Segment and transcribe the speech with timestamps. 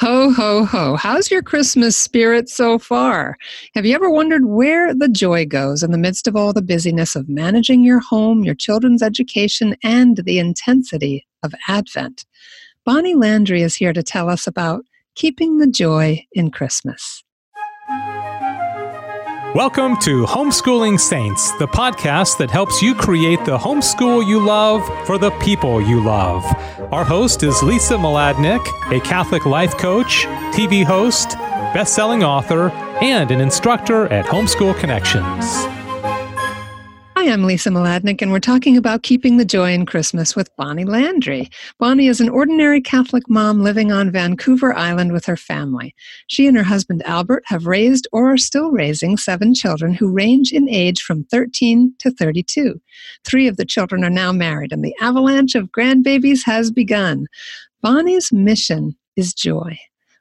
[0.00, 0.94] Ho, ho, ho.
[0.94, 3.36] How's your Christmas spirit so far?
[3.74, 7.16] Have you ever wondered where the joy goes in the midst of all the busyness
[7.16, 12.24] of managing your home, your children's education, and the intensity of Advent?
[12.84, 14.84] Bonnie Landry is here to tell us about
[15.16, 17.24] keeping the joy in Christmas.
[19.54, 25.16] Welcome to Homeschooling Saints, the podcast that helps you create the homeschool you love for
[25.16, 26.44] the people you love.
[26.92, 31.30] Our host is Lisa Mladinich, a Catholic life coach, TV host,
[31.72, 32.68] best-selling author,
[33.00, 35.77] and an instructor at Homeschool Connections.
[37.18, 40.84] Hi, I'm Lisa Mladinich, and we're talking about keeping the joy in Christmas with Bonnie
[40.84, 41.50] Landry.
[41.80, 45.96] Bonnie is an ordinary Catholic mom living on Vancouver Island with her family.
[46.28, 50.52] She and her husband Albert have raised or are still raising seven children who range
[50.52, 52.80] in age from 13 to 32.
[53.24, 57.26] Three of the children are now married, and the avalanche of grandbabies has begun.
[57.82, 59.76] Bonnie's mission is joy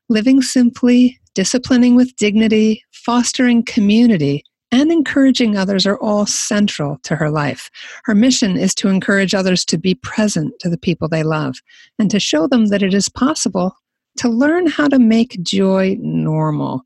[0.09, 7.29] living simply, disciplining with dignity, fostering community and encouraging others are all central to her
[7.29, 7.69] life.
[8.03, 11.55] Her mission is to encourage others to be present to the people they love
[11.99, 13.75] and to show them that it is possible
[14.17, 16.83] to learn how to make joy normal.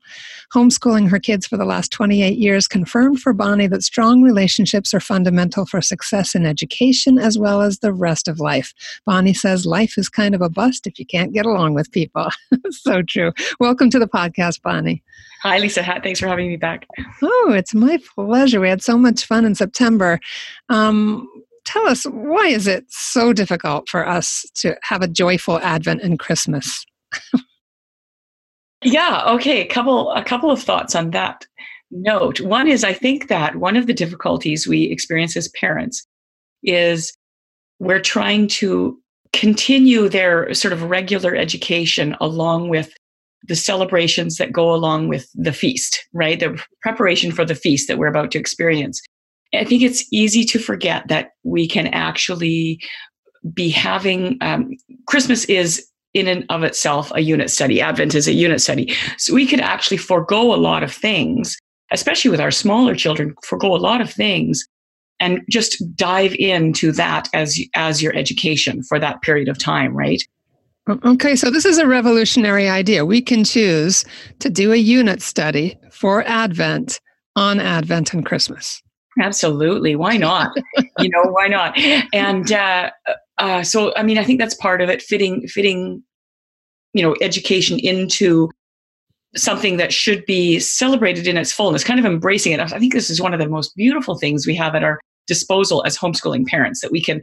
[0.54, 5.00] Homeschooling her kids for the last 28 years confirmed for Bonnie that strong relationships are
[5.00, 8.74] fundamental for success in education as well as the rest of life.
[9.06, 12.28] Bonnie says life is kind of a bust if you can't get along with people.
[12.70, 13.32] so true.
[13.58, 15.02] Welcome to the podcast, Bonnie.
[15.42, 15.82] Hi, Lisa.
[16.02, 16.86] Thanks for having me back.
[17.22, 18.60] Oh, it's my pleasure.
[18.60, 20.20] We had so much fun in September.
[20.68, 21.28] Um,
[21.64, 26.18] tell us, why is it so difficult for us to have a joyful Advent and
[26.18, 26.84] Christmas?
[28.82, 29.62] Yeah, okay.
[29.62, 31.46] A couple a couple of thoughts on that
[31.90, 32.40] note.
[32.40, 36.06] One is I think that one of the difficulties we experience as parents
[36.62, 37.12] is
[37.78, 38.98] we're trying to
[39.32, 42.94] continue their sort of regular education along with
[43.48, 46.38] the celebrations that go along with the feast, right?
[46.38, 49.00] The preparation for the feast that we're about to experience.
[49.54, 52.80] I think it's easy to forget that we can actually
[53.52, 54.70] be having um,
[55.08, 57.80] Christmas is in and of itself a unit study.
[57.80, 58.94] Advent is a unit study.
[59.18, 61.56] So we could actually forego a lot of things,
[61.90, 64.66] especially with our smaller children, forego a lot of things
[65.22, 70.22] and just dive into that as as your education for that period of time, right?
[71.04, 73.06] Okay, so this is a revolutionary idea.
[73.06, 74.04] We can choose
[74.40, 77.00] to do a unit study for Advent
[77.36, 78.82] on Advent and Christmas.
[79.20, 79.94] Absolutely.
[79.94, 80.50] Why not?
[80.98, 81.78] you know, why not?
[82.12, 82.90] And uh,
[83.38, 85.02] uh, so, I mean, I think that's part of it.
[85.02, 86.02] Fitting, fitting,
[86.92, 88.50] you know, education into
[89.34, 91.84] something that should be celebrated in its fullness.
[91.84, 92.60] Kind of embracing it.
[92.60, 95.84] I think this is one of the most beautiful things we have at our disposal
[95.84, 97.20] as homeschooling parents that we can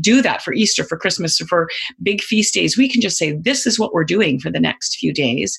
[0.00, 1.68] do that for Easter, for Christmas, for
[2.02, 2.76] big feast days.
[2.76, 5.58] We can just say, this is what we're doing for the next few days.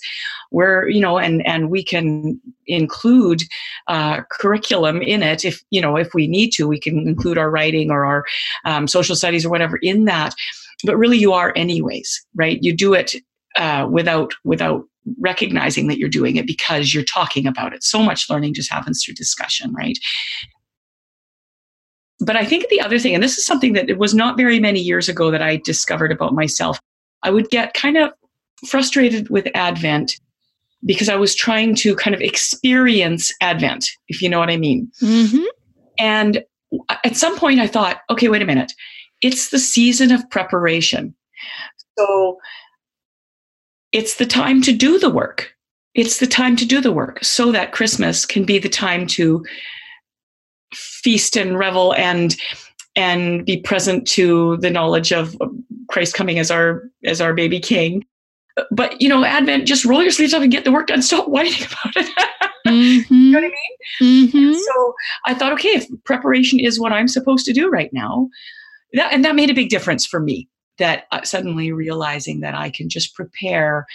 [0.51, 3.43] We're, you know, and, and we can include
[3.87, 7.49] uh, curriculum in it if, you know, if we need to, we can include our
[7.49, 8.25] writing or our
[8.65, 10.33] um, social studies or whatever in that.
[10.85, 12.59] But really you are anyways, right?
[12.61, 13.15] You do it
[13.55, 14.83] uh, without, without
[15.19, 17.83] recognizing that you're doing it because you're talking about it.
[17.83, 19.97] So much learning just happens through discussion, right?
[22.25, 24.59] But I think the other thing, and this is something that it was not very
[24.59, 26.79] many years ago that I discovered about myself,
[27.23, 28.11] I would get kind of
[28.67, 30.19] frustrated with Advent
[30.85, 34.91] because I was trying to kind of experience Advent, if you know what I mean.
[35.01, 35.43] Mm-hmm.
[35.99, 36.43] And
[37.03, 38.73] at some point, I thought, okay, wait a minute.
[39.21, 41.15] It's the season of preparation.
[41.97, 42.37] So
[43.91, 45.53] it's the time to do the work.
[45.93, 49.45] It's the time to do the work so that Christmas can be the time to
[50.73, 52.35] feast and revel and
[52.95, 55.35] and be present to the knowledge of
[55.89, 58.05] Christ coming as our as our baby king.
[58.71, 61.01] But you know, Advent, just roll your sleeves up and get the work done.
[61.01, 62.29] Stop whining about it.
[62.67, 63.13] mm-hmm.
[63.13, 63.51] you know what I
[64.01, 64.29] mean?
[64.29, 64.53] Mm-hmm.
[64.53, 64.93] So
[65.25, 68.29] I thought, okay, if preparation is what I'm supposed to do right now,
[68.93, 70.47] that, and that made a big difference for me.
[70.79, 73.85] That uh, suddenly realizing that I can just prepare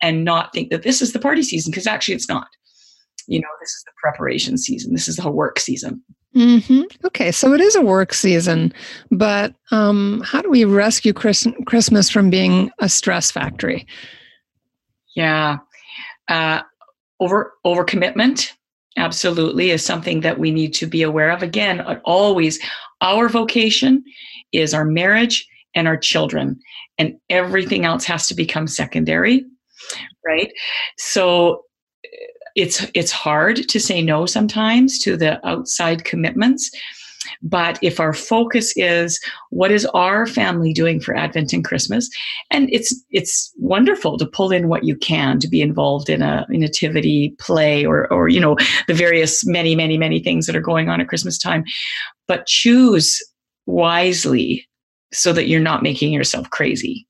[0.00, 2.48] and not think that this is the party season because actually it's not
[3.26, 4.92] you know, this is the preparation season.
[4.92, 6.02] This is the work season.
[6.34, 6.82] Mm-hmm.
[7.06, 8.72] Okay, so it is a work season,
[9.10, 13.86] but um, how do we rescue Chris- Christmas from being a stress factory?
[15.14, 15.58] Yeah,
[16.28, 16.60] uh,
[17.20, 18.52] over overcommitment
[18.98, 21.42] absolutely is something that we need to be aware of.
[21.42, 22.58] Again, always,
[23.00, 24.04] our vocation
[24.52, 26.58] is our marriage and our children,
[26.98, 29.42] and everything else has to become secondary,
[30.26, 30.52] right?
[30.98, 31.62] So
[32.56, 36.70] it's it's hard to say no sometimes to the outside commitments
[37.42, 39.20] but if our focus is
[39.50, 42.08] what is our family doing for Advent and Christmas,
[42.50, 46.46] and it's it's wonderful to pull in what you can to be involved in a
[46.48, 48.56] nativity play or or you know
[48.86, 51.64] the various many many many things that are going on at Christmas time,
[52.26, 53.22] but choose
[53.66, 54.66] wisely
[55.12, 57.06] so that you're not making yourself crazy.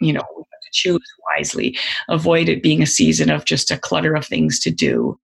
[0.00, 1.76] You know, choose wisely.
[2.08, 5.18] Avoid it being a season of just a clutter of things to do.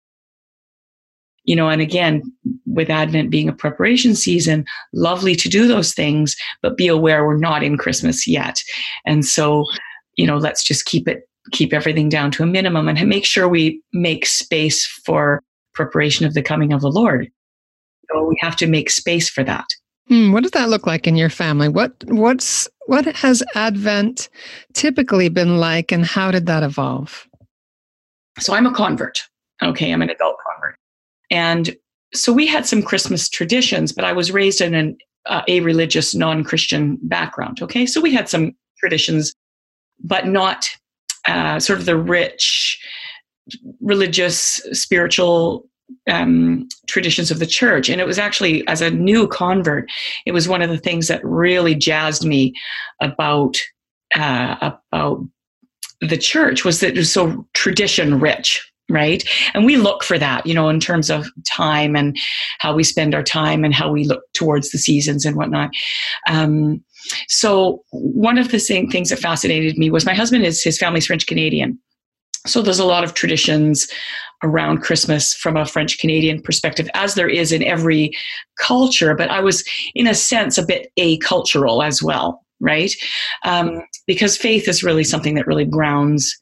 [1.45, 2.23] You know and again
[2.67, 7.39] with advent being a preparation season lovely to do those things but be aware we're
[7.39, 8.61] not in christmas yet.
[9.07, 9.65] And so
[10.17, 11.23] you know let's just keep it
[11.53, 15.43] keep everything down to a minimum and make sure we make space for
[15.73, 17.31] preparation of the coming of the lord.
[18.11, 19.65] So we have to make space for that
[20.09, 21.69] Hmm, what does that look like in your family?
[21.69, 24.29] What what's what has Advent
[24.73, 27.27] typically been like, and how did that evolve?
[28.39, 29.23] So I'm a convert.
[29.63, 30.77] Okay, I'm an adult convert,
[31.31, 31.77] and
[32.15, 34.97] so we had some Christmas traditions, but I was raised in an
[35.27, 37.61] uh, a religious, non-Christian background.
[37.61, 39.35] Okay, so we had some traditions,
[40.03, 40.67] but not
[41.27, 42.81] uh, sort of the rich
[43.81, 45.69] religious, spiritual
[46.11, 47.89] um, traditions of the church.
[47.89, 49.91] And it was actually, as a new convert,
[50.27, 52.55] it was one of the things that really jazzed me
[53.01, 53.57] about
[54.15, 55.23] uh, about
[56.01, 59.23] the church was that it was so tradition rich right?
[59.53, 62.17] And we look for that you know in terms of time and
[62.59, 65.71] how we spend our time and how we look towards the seasons and whatnot.
[66.29, 66.83] Um,
[67.29, 71.07] so one of the same things that fascinated me was my husband is his family's
[71.07, 71.79] french canadian
[72.49, 73.89] so there's a lot of traditions
[74.43, 78.17] around Christmas from a French Canadian perspective, as there is in every
[78.59, 79.15] culture.
[79.15, 79.65] But I was,
[79.95, 82.93] in a sense, a bit acultural as well, right?
[83.45, 86.37] Um, because faith is really something that really grounds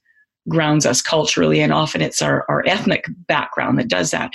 [0.49, 4.31] grounds us culturally, and often it's our, our ethnic background that does that.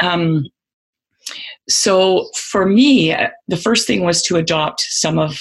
[0.00, 0.44] Um,
[1.66, 5.40] so for me, uh, the first thing was to adopt some of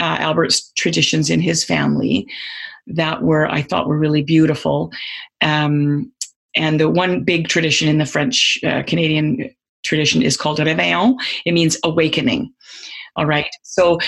[0.00, 2.26] uh, Albert's traditions in his family
[2.86, 4.90] that were I thought were really beautiful.
[5.40, 6.12] Um,
[6.54, 9.50] and the one big tradition in the French uh, Canadian
[9.84, 11.14] tradition is called réveillon.
[11.44, 12.52] It means awakening.
[13.16, 13.48] All right.
[13.62, 13.98] So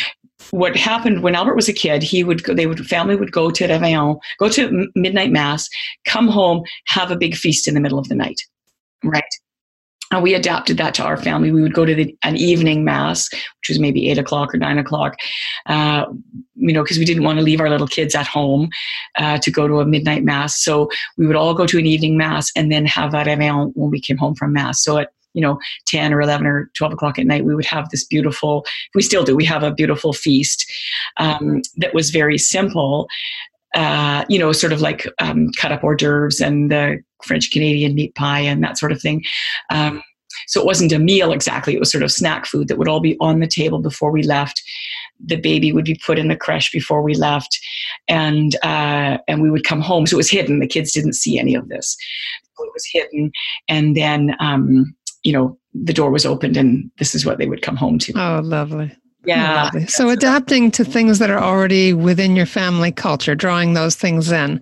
[0.50, 3.50] what happened when Albert was a kid, he would go, they would family would go
[3.50, 5.68] to réveillon, go to midnight mass,
[6.04, 8.40] come home, have a big feast in the middle of the night.
[9.02, 9.22] Right.
[10.14, 11.50] And we adapted that to our family.
[11.50, 14.78] We would go to the, an evening mass, which was maybe eight o'clock or nine
[14.78, 15.16] o'clock,
[15.66, 16.06] uh,
[16.54, 18.70] you know, because we didn't want to leave our little kids at home
[19.18, 20.62] uh, to go to a midnight mass.
[20.62, 23.90] So we would all go to an evening mass and then have a réveillon when
[23.90, 24.82] we came home from mass.
[24.84, 27.88] So at you know 10 or 11 or 12 o'clock at night we would have
[27.88, 28.64] this beautiful
[28.94, 30.64] we still do we have a beautiful feast
[31.16, 33.08] um, that was very simple
[33.74, 37.94] uh, you know, sort of like um, cut up hors d'oeuvres and the French Canadian
[37.94, 39.22] meat pie and that sort of thing.
[39.70, 40.02] Um,
[40.46, 43.00] so it wasn't a meal exactly, it was sort of snack food that would all
[43.00, 44.62] be on the table before we left.
[45.24, 47.58] The baby would be put in the creche before we left,
[48.08, 50.06] and uh, and we would come home.
[50.06, 50.58] So it was hidden.
[50.58, 51.96] The kids didn't see any of this.
[52.58, 53.30] It was hidden,
[53.68, 57.62] and then um, you know the door was opened, and this is what they would
[57.62, 58.12] come home to.
[58.16, 58.92] Oh, lovely.
[59.26, 59.70] Yeah.
[59.86, 64.60] So adapting to things that are already within your family culture, drawing those things in.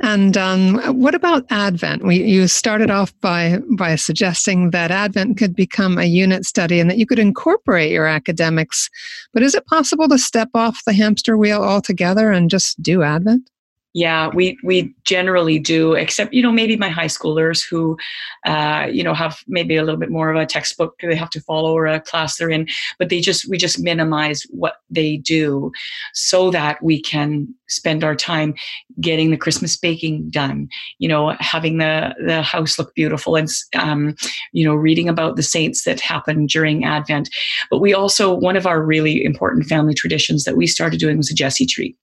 [0.00, 2.04] And um, what about Advent?
[2.04, 6.90] We, you started off by by suggesting that Advent could become a unit study and
[6.90, 8.90] that you could incorporate your academics.
[9.32, 13.48] But is it possible to step off the hamster wheel altogether and just do Advent?
[13.94, 17.98] Yeah, we we generally do, except you know maybe my high schoolers who,
[18.46, 21.42] uh, you know, have maybe a little bit more of a textbook they have to
[21.42, 22.66] follow or a class they're in,
[22.98, 25.70] but they just we just minimize what they do,
[26.14, 28.54] so that we can spend our time
[28.98, 30.68] getting the Christmas baking done.
[30.98, 34.14] You know, having the the house look beautiful and um,
[34.52, 37.28] you know reading about the saints that happened during Advent.
[37.70, 41.30] But we also one of our really important family traditions that we started doing was
[41.30, 41.94] a Jesse tree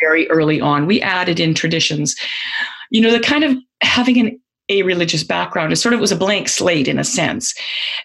[0.00, 0.86] very early on.
[0.86, 2.16] We added in traditions.
[2.90, 4.40] You know, the kind of having an
[4.70, 7.52] a religious background, it sort of was a blank slate in a sense.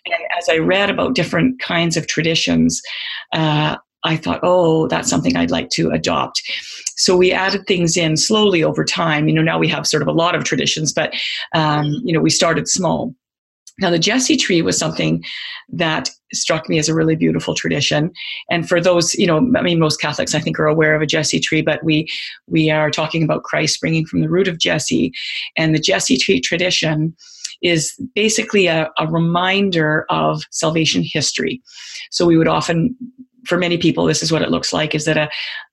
[0.07, 2.81] And as I read about different kinds of traditions,
[3.33, 6.41] uh, I thought, oh, that's something I'd like to adopt.
[6.97, 9.27] So we added things in slowly over time.
[9.27, 11.13] You know, now we have sort of a lot of traditions, but
[11.53, 13.13] um, you know, we started small.
[13.79, 15.23] Now, the Jesse tree was something
[15.69, 18.11] that struck me as a really beautiful tradition.
[18.49, 21.05] And for those, you know, I mean, most Catholics, I think, are aware of a
[21.05, 22.07] Jesse tree, but we
[22.47, 25.11] we are talking about Christ springing from the root of Jesse,
[25.57, 27.15] and the Jesse tree tradition
[27.61, 31.61] is basically a, a reminder of salvation history.
[32.11, 32.95] So we would often
[33.45, 35.29] for many people, this is what it looks like: is that a,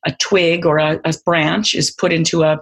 [0.06, 2.58] a twig or a, a branch is put into a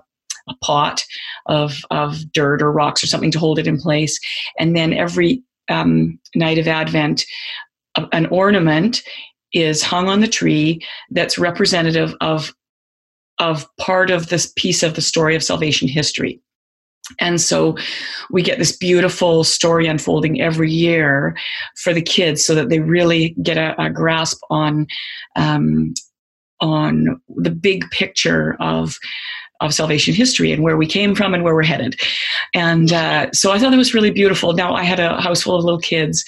[0.48, 1.02] a pot
[1.46, 4.18] of, of dirt or rocks or something to hold it in place.
[4.58, 7.24] And then every um, night of Advent,
[7.96, 9.02] a, an ornament
[9.52, 10.80] is hung on the tree
[11.10, 12.52] that's representative of
[13.38, 16.40] of part of this piece of the story of salvation history.
[17.18, 17.76] And so
[18.30, 21.36] we get this beautiful story unfolding every year
[21.76, 24.86] for the kids so that they really get a, a grasp on
[25.36, 25.94] um,
[26.60, 28.98] on the big picture of
[29.60, 31.98] of salvation history and where we came from and where we're headed.
[32.54, 34.52] And uh, so I thought that was really beautiful.
[34.52, 36.24] Now I had a house full of little kids,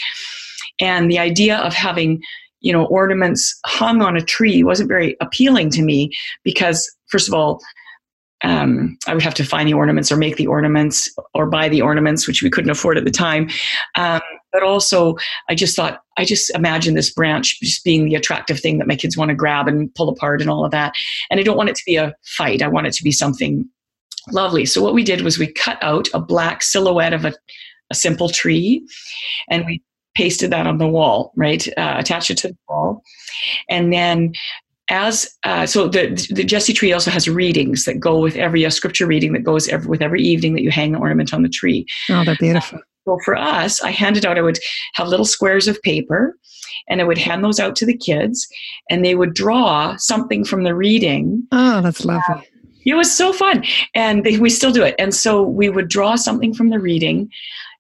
[0.81, 2.23] and the idea of having
[2.61, 6.13] you know ornaments hung on a tree wasn't very appealing to me
[6.45, 7.61] because first of all
[8.45, 11.83] um, I would have to find the ornaments or make the ornaments or buy the
[11.83, 13.49] ornaments, which we couldn't afford at the time.
[13.95, 14.21] Um,
[14.53, 15.17] but also,
[15.49, 18.97] I just thought, I just imagine this branch just being the attractive thing that my
[18.97, 20.95] kids want to grab and pull apart and all of that.
[21.31, 22.63] And I don't want it to be a fight.
[22.63, 23.69] I want it to be something
[24.31, 24.67] lovely.
[24.67, 27.33] So what we did was we cut out a black silhouette of a,
[27.91, 28.87] a simple tree,
[29.51, 29.83] and we
[30.15, 31.67] pasted that on the wall, right?
[31.77, 33.03] Uh, attached it to the wall,
[33.69, 34.33] and then
[34.91, 38.71] as uh, so the the Jesse tree also has readings that go with every a
[38.71, 41.49] scripture reading that goes every, with every evening that you hang the ornament on the
[41.49, 41.87] tree.
[42.11, 42.81] Oh, they're beautiful.
[43.05, 44.39] So for us, I handed out.
[44.39, 44.59] I would
[44.95, 46.37] have little squares of paper,
[46.89, 48.47] and I would hand those out to the kids,
[48.91, 51.47] and they would draw something from the reading.
[51.53, 52.49] Oh, that's lovely.
[52.87, 54.95] it was so fun, and they, we still do it.
[54.99, 57.31] And so we would draw something from the reading.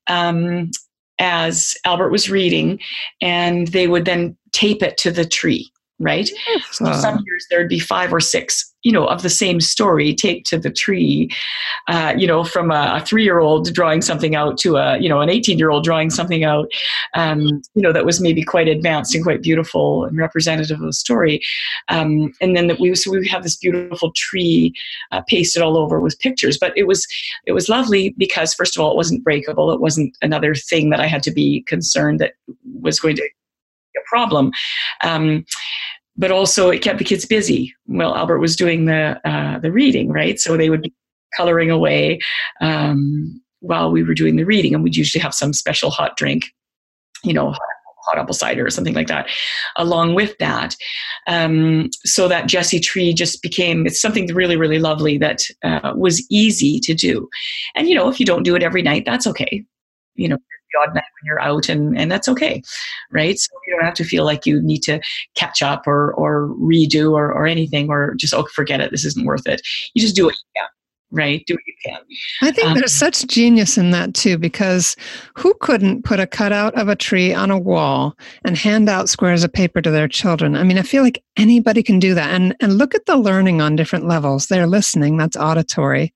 [0.08, 0.70] Um,
[1.18, 2.80] as Albert was reading,
[3.20, 6.28] and they would then tape it to the tree right?
[6.72, 10.46] So some years there'd be five or six, you know, of the same story taped
[10.48, 11.30] to the tree,
[11.88, 15.28] uh, you know, from a, a three-year-old drawing something out to a, you know, an
[15.28, 16.70] 18-year-old drawing something out,
[17.14, 17.40] um,
[17.74, 21.40] you know, that was maybe quite advanced and quite beautiful and representative of the story.
[21.88, 24.74] Um, and then that we, so we have this beautiful tree
[25.12, 27.06] uh, pasted all over with pictures, but it was,
[27.46, 29.70] it was lovely because first of all, it wasn't breakable.
[29.72, 32.34] It wasn't another thing that I had to be concerned that
[32.80, 33.28] was going to be
[34.00, 34.50] a problem.
[35.02, 35.44] Um,
[36.16, 37.74] but also it kept the kids busy.
[37.86, 40.38] Well, Albert was doing the uh, the reading, right?
[40.38, 40.92] So they would be
[41.36, 42.18] coloring away
[42.60, 46.46] um, while we were doing the reading, and we'd usually have some special hot drink,
[47.24, 47.54] you know,
[48.04, 49.28] hot apple cider or something like that,
[49.76, 50.76] along with that.
[51.26, 56.24] Um, so that Jesse tree just became it's something really really lovely that uh, was
[56.30, 57.28] easy to do,
[57.74, 59.64] and you know if you don't do it every night, that's okay.
[60.14, 60.38] You know,
[60.72, 62.62] the odd night when you're out and, and that's okay.
[63.10, 63.38] Right.
[63.38, 65.00] So you don't have to feel like you need to
[65.34, 68.90] catch up or, or redo or, or anything or just, oh, forget it.
[68.90, 69.62] This isn't worth it.
[69.94, 70.66] You just do what you can
[71.12, 71.44] right?
[71.46, 72.00] Do what you can.
[72.42, 74.96] I think um, there's such genius in that too, because
[75.36, 79.44] who couldn't put a cutout of a tree on a wall and hand out squares
[79.44, 80.56] of paper to their children?
[80.56, 82.30] I mean, I feel like anybody can do that.
[82.30, 84.46] And and look at the learning on different levels.
[84.46, 86.12] They're listening, that's auditory.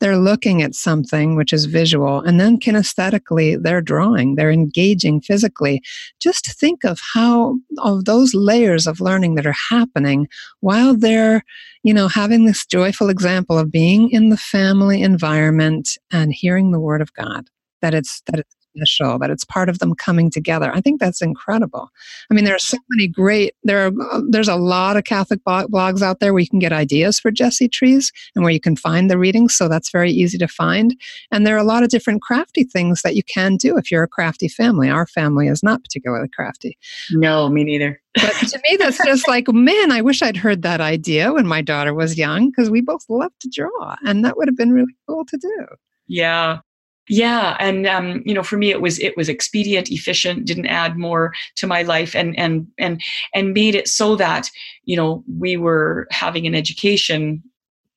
[0.00, 5.82] They're looking at something, which is visual, and then kinesthetically, they're drawing, they're engaging physically.
[6.20, 10.28] Just think of how of those layers of learning that are happening
[10.60, 11.42] while they're
[11.86, 16.80] you know, having this joyful example of being in the family environment and hearing the
[16.80, 17.48] word of God,
[17.80, 20.70] that it's that it's special, that it's part of them coming together.
[20.74, 21.90] I think that's incredible.
[22.30, 25.42] I mean, there are so many great, there are, uh, there's a lot of Catholic
[25.44, 28.76] blogs out there where you can get ideas for Jesse trees and where you can
[28.76, 29.56] find the readings.
[29.56, 30.94] So that's very easy to find.
[31.30, 34.02] And there are a lot of different crafty things that you can do if you're
[34.02, 34.88] a crafty family.
[34.88, 36.78] Our family is not particularly crafty.
[37.12, 38.00] No, me neither.
[38.14, 41.60] but to me, that's just like, man, I wish I'd heard that idea when my
[41.60, 43.96] daughter was young because we both love to draw.
[44.06, 45.66] And that would have been really cool to do.
[46.06, 46.60] Yeah,
[47.08, 50.96] yeah and um, you know for me it was it was expedient efficient didn't add
[50.96, 53.02] more to my life and and and
[53.34, 54.50] and made it so that
[54.84, 57.42] you know we were having an education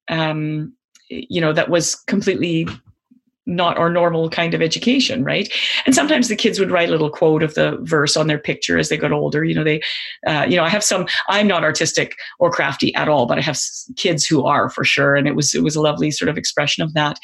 [0.09, 0.73] um,
[1.09, 2.67] you know that was completely
[3.49, 5.51] not our normal kind of education, right?
[5.85, 8.77] And sometimes the kids would write a little quote of the verse on their picture
[8.77, 9.43] as they got older.
[9.43, 9.81] You know, they,
[10.27, 11.07] uh, you know, I have some.
[11.27, 13.59] I'm not artistic or crafty at all, but I have
[13.95, 16.83] kids who are for sure, and it was it was a lovely sort of expression
[16.83, 17.19] of that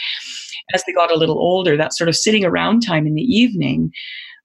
[0.73, 3.91] as they got a little older, that sort of sitting around time in the evening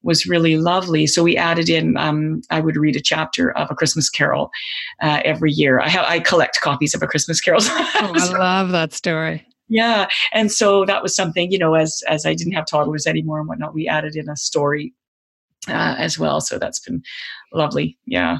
[0.03, 1.07] was really lovely.
[1.07, 4.51] So we added in, um, I would read a chapter of A Christmas Carol
[5.03, 5.81] uh, every year.
[5.81, 7.61] I, have, I collect copies of A Christmas Carol.
[7.65, 9.47] oh, I love that story.
[9.71, 13.39] Yeah, and so that was something you know, as as I didn't have toddlers anymore
[13.39, 14.93] and whatnot, we added in a story
[15.69, 16.41] uh, as well.
[16.41, 17.03] So that's been
[17.53, 17.97] lovely.
[18.05, 18.39] Yeah.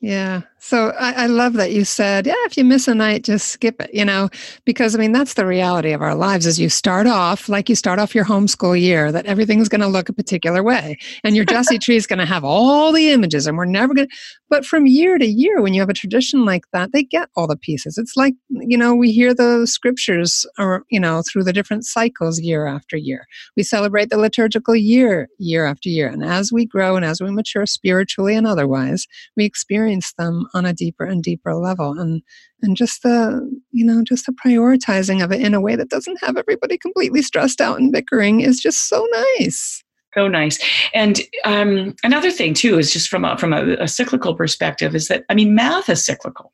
[0.00, 0.42] Yeah.
[0.64, 3.80] So I, I, love that you said, yeah, if you miss a night, just skip
[3.80, 4.30] it, you know,
[4.64, 7.74] because I mean, that's the reality of our lives is you start off like you
[7.74, 10.98] start off your homeschool year, that everything's going to look a particular way.
[11.24, 14.06] And your Jesse tree is going to have all the images and we're never going
[14.06, 14.16] to,
[14.50, 17.48] but from year to year, when you have a tradition like that, they get all
[17.48, 17.98] the pieces.
[17.98, 22.38] It's like, you know, we hear the scriptures or, you know, through the different cycles
[22.38, 23.26] year after year.
[23.56, 26.06] We celebrate the liturgical year, year after year.
[26.06, 30.66] And as we grow and as we mature spiritually and otherwise, we experience them on
[30.66, 32.22] a deeper and deeper level and
[32.62, 33.40] and just the
[33.70, 37.22] you know just the prioritizing of it in a way that doesn't have everybody completely
[37.22, 39.06] stressed out and bickering is just so
[39.38, 39.82] nice
[40.14, 40.58] so nice.
[40.92, 45.08] And um, another thing too is just from a, from a, a, cyclical perspective is
[45.08, 46.52] that I mean math is cyclical,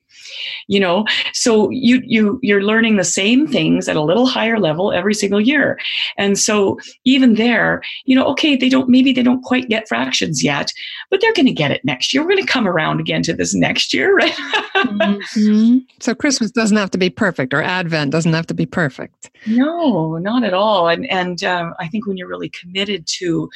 [0.68, 1.04] you know.
[1.32, 5.40] So you you you're learning the same things at a little higher level every single
[5.40, 5.78] year,
[6.16, 10.42] and so even there, you know, okay, they don't maybe they don't quite get fractions
[10.44, 10.72] yet,
[11.10, 12.22] but they're going to get it next year.
[12.22, 14.32] We're going to come around again to this next year, right?
[14.76, 15.78] mm-hmm.
[15.98, 19.30] So Christmas doesn't have to be perfect, or Advent doesn't have to be perfect.
[19.46, 20.88] No, not at all.
[20.88, 23.47] And and um, I think when you're really committed to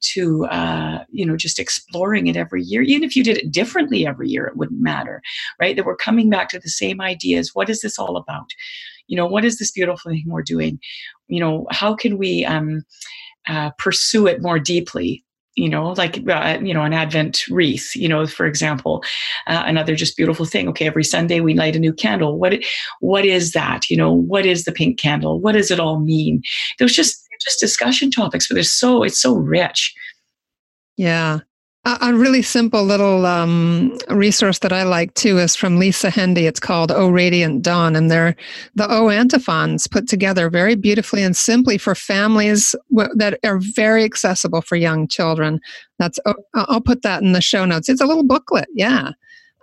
[0.00, 2.82] to uh, you know just exploring it every year.
[2.82, 5.22] Even if you did it differently every year it wouldn't matter
[5.60, 5.76] right?
[5.76, 7.50] That we're coming back to the same ideas.
[7.54, 8.50] What is this all about?
[9.06, 10.78] You know what is this beautiful thing we're doing?
[11.28, 12.84] You know how can we um,
[13.48, 15.24] uh, pursue it more deeply?
[15.56, 19.04] You know like uh, you know an advent wreath you know for example
[19.46, 20.68] uh, another just beautiful thing.
[20.68, 22.38] Okay every sunday we light a new candle.
[22.38, 22.54] What
[23.00, 23.88] what is that?
[23.88, 25.40] You know what is the pink candle?
[25.40, 26.42] What does it all mean?
[26.78, 29.94] There's just just discussion topics, but they're so it's so rich.
[30.96, 31.40] Yeah.
[31.86, 36.48] A, really simple little um, resource that I like too is from Lisa Hendey.
[36.48, 38.34] It's called "O Radiant Dawn," and they're
[38.74, 44.02] the O antiphons put together very beautifully and simply for families w- that are very
[44.02, 45.60] accessible for young children.
[45.98, 46.18] That's
[46.54, 47.90] I'll put that in the show notes.
[47.90, 49.10] It's a little booklet, yeah.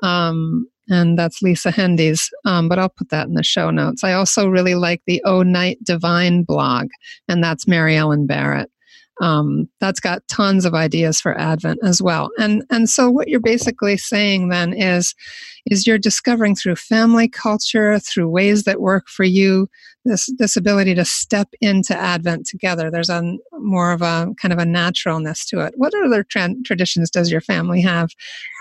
[0.03, 2.29] Um, and that's Lisa Hendey's.
[2.45, 4.03] Um, but I'll put that in the show notes.
[4.03, 6.89] I also really like the O Night Divine blog,
[7.27, 8.69] and that's Mary Ellen Barrett.
[9.21, 12.31] Um, that's got tons of ideas for Advent as well.
[12.37, 15.15] And and so what you're basically saying then is
[15.67, 19.69] is you're discovering through family culture, through ways that work for you,
[20.05, 22.89] this this ability to step into Advent together.
[22.89, 25.73] There's a more of a kind of a naturalness to it.
[25.77, 28.09] What other tra- traditions does your family have,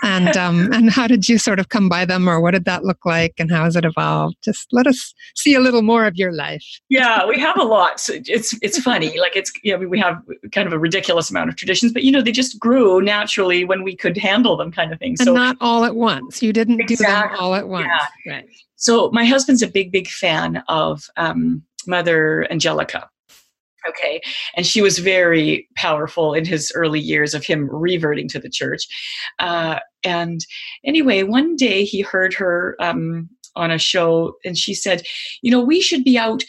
[0.03, 2.83] and um, and how did you sort of come by them, or what did that
[2.83, 4.37] look like, and how has it evolved?
[4.43, 6.65] Just let us see a little more of your life.
[6.89, 7.99] Yeah, we have a lot.
[7.99, 9.19] So it's it's funny.
[9.19, 10.21] Like it's you know we have
[10.51, 13.83] kind of a ridiculous amount of traditions, but you know they just grew naturally when
[13.83, 15.17] we could handle them, kind of thing.
[15.17, 16.41] So not all at once.
[16.41, 17.05] You didn't exactly.
[17.05, 17.87] do them all at once.
[18.25, 18.33] Yeah.
[18.33, 18.49] Right.
[18.81, 23.07] So my husband's a big, big fan of um, Mother Angelica.
[23.87, 24.21] Okay.
[24.55, 28.87] And she was very powerful in his early years of him reverting to the church.
[29.39, 30.45] Uh, and
[30.83, 35.03] anyway, one day he heard her um, on a show and she said,
[35.41, 36.43] You know, we should be out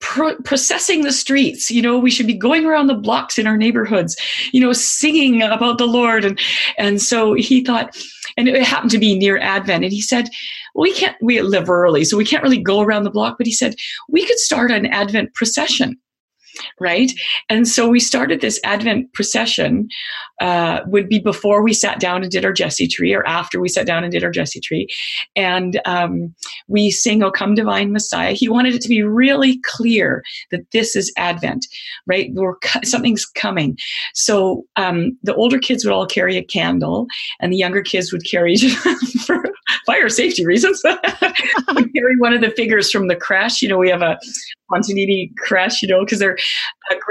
[0.00, 1.70] Pro- processing the streets.
[1.70, 4.16] You know we should be going around the blocks in our neighborhoods
[4.52, 6.24] you know singing about the lord.
[6.24, 6.38] And
[6.78, 7.96] and so he thought
[8.36, 10.28] and it happened to be near advent and he said
[10.74, 13.38] we can't we live early so we can't really go around the block.
[13.38, 13.74] But he said
[14.08, 15.98] we could start an advent procession
[16.80, 17.12] right?
[17.48, 19.88] And so we started this advent procession
[20.40, 23.68] uh, would be before we sat down and did our jesse tree or after we
[23.68, 24.86] sat down and did our jesse tree.
[25.36, 26.34] And um,
[26.68, 28.32] we sing o come divine messiah.
[28.32, 31.66] He wanted it to be really clear that this is advent
[32.06, 32.30] right?
[32.32, 33.76] We're, something's coming.
[34.14, 37.06] So um, the older kids would all carry a candle
[37.40, 38.56] and the younger kids would carry
[39.26, 39.44] for
[39.86, 40.82] fire safety reasons
[41.94, 43.62] carry one of the figures from the creche.
[43.62, 44.18] you know we have a
[44.70, 46.37] Fontanini creche, you know, because they're,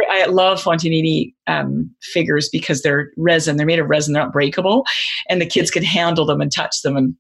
[0.10, 4.86] I love Fontanini um, figures because they're resin, they're made of resin, they're not breakable,
[5.30, 6.98] and the kids can handle them and touch them.
[6.98, 7.16] And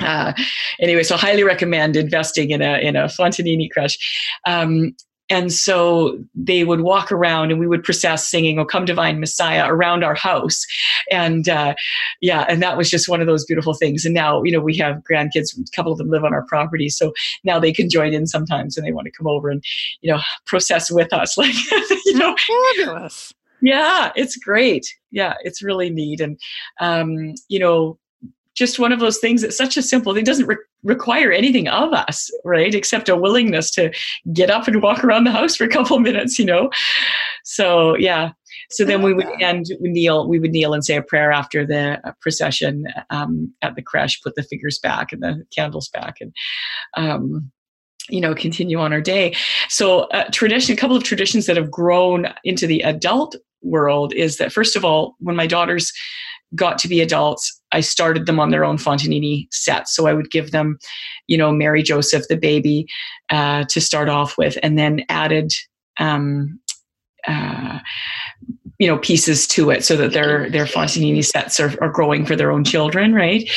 [0.00, 0.32] uh,
[0.80, 3.98] anyway, so highly recommend investing in a in a Fontanini creche.
[4.46, 4.94] Um,
[5.30, 9.66] and so they would walk around and we would process singing, Oh, come divine Messiah
[9.70, 10.64] around our house.
[11.10, 11.74] And uh,
[12.20, 14.04] yeah, and that was just one of those beautiful things.
[14.04, 16.88] And now, you know, we have grandkids, a couple of them live on our property.
[16.88, 17.12] So
[17.44, 19.62] now they can join in sometimes and they want to come over and,
[20.00, 21.36] you know, process with us.
[21.48, 21.54] Like,
[22.04, 22.34] you know,
[22.76, 23.32] fabulous.
[23.62, 24.86] Yeah, it's great.
[25.12, 26.20] Yeah, it's really neat.
[26.20, 26.38] And,
[26.80, 27.98] um, you know,
[28.58, 31.92] just one of those things that's such a simple thing doesn't re- require anything of
[31.92, 32.74] us right?
[32.74, 33.92] Except a willingness to
[34.32, 36.70] get up and walk around the house for a couple minutes you know?
[37.44, 38.32] So yeah.
[38.70, 41.64] So then we would end we kneel we would kneel and say a prayer after
[41.64, 46.16] the uh, procession um, at the creche put the figures back and the candles back
[46.20, 46.34] and
[46.96, 47.50] um,
[48.10, 49.34] you know continue on our day.
[49.68, 54.12] So a uh, tradition a couple of traditions that have grown into the adult world
[54.14, 55.92] is that first of all when my daughters
[56.54, 59.94] got to be adults, I started them on their own Fontanini sets.
[59.94, 60.78] So I would give them,
[61.26, 62.86] you know, Mary Joseph, the baby,
[63.30, 65.52] uh, to start off with, and then added,
[65.98, 66.58] um,
[67.26, 67.78] uh,
[68.78, 72.36] you know, pieces to it so that their their Fontanini sets are, are growing for
[72.36, 73.50] their own children, right?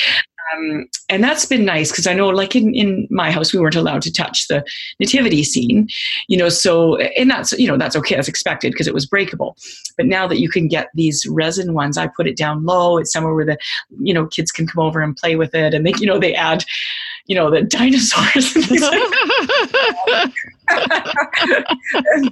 [0.53, 3.75] Um, and that's been nice because I know, like in, in my house, we weren't
[3.75, 4.63] allowed to touch the
[4.99, 5.87] nativity scene,
[6.27, 6.49] you know.
[6.49, 9.57] So, and that's you know that's okay, that's expected because it was breakable.
[9.97, 12.97] But now that you can get these resin ones, I put it down low.
[12.97, 13.57] It's somewhere where the
[13.99, 16.33] you know kids can come over and play with it, and they you know they
[16.33, 16.63] add
[17.27, 18.55] you know the dinosaurs.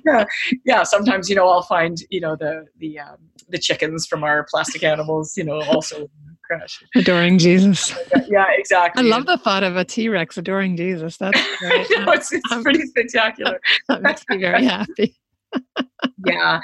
[0.05, 0.25] yeah,
[0.65, 3.17] yeah, sometimes you know I'll find you know the the um,
[3.49, 6.09] the chickens from our plastic animals, you know, also
[6.49, 6.83] creche.
[6.95, 7.95] Adoring Jesus.
[8.27, 9.03] Yeah, exactly.
[9.03, 11.17] I love the thought of a T Rex adoring Jesus.
[11.17, 11.89] That's great.
[11.89, 13.59] know, it's, it's um, pretty spectacular.
[13.89, 15.15] that makes me very happy.
[16.27, 16.59] yeah.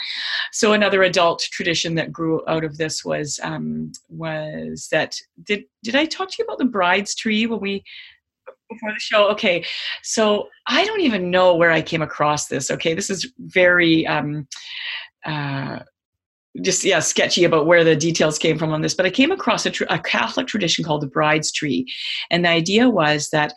[0.52, 5.95] So another adult tradition that grew out of this was um, was that did did
[5.95, 7.84] I talk to you about the bride's tree when we
[8.69, 9.28] before the show?
[9.30, 9.65] Okay.
[10.04, 12.69] So I don't even know where I came across this.
[12.69, 14.48] Okay, this is very um,
[15.26, 15.80] uh,
[16.62, 19.65] just yeah sketchy about where the details came from on this but i came across
[19.65, 21.86] a, tr- a, catholic tradition called the bride's tree.
[22.32, 23.54] And the idea was that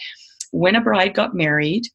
[0.51, 1.87] when a bride got married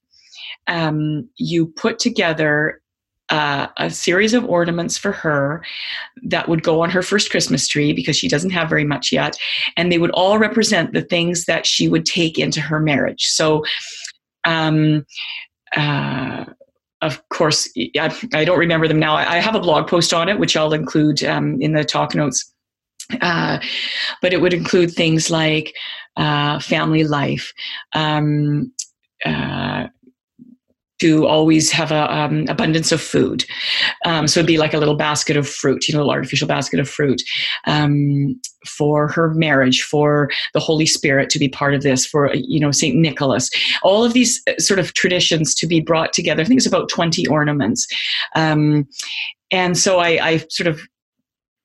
[0.68, 2.82] um, you put together
[3.30, 5.64] uh, a series of ornaments for her
[6.24, 9.38] that would go on her first christmas tree because she doesn't have very much yet.
[9.76, 13.26] And they would all represent the things that she would take into her marriage.
[13.28, 13.64] So
[14.46, 15.06] um,
[15.76, 16.46] uh,
[17.04, 19.16] of course, I, I, don't remember them now.
[19.16, 22.52] I, have a blog post on it, which I'll include um, in the talk notes.
[23.22, 23.60] Uh,
[24.22, 25.76] but it would include things like
[26.16, 27.52] uh, family life,
[27.94, 28.72] um,
[29.26, 29.88] uh,
[31.04, 33.44] to always have a um, abundance of food.
[34.06, 36.90] Um, so it'd be like a little basket of fruit, you know, artificial basket of
[36.90, 37.22] fruit
[37.68, 42.58] um, for her marriage, for the Holy Spirit to be part of this, for you
[42.58, 43.50] know Saint Nicholas.
[43.84, 46.42] All of these uh, sort of traditions to be brought together.
[46.42, 47.86] I think it's about twenty ornaments,
[48.38, 48.88] um,
[49.52, 50.80] and so I, I sort of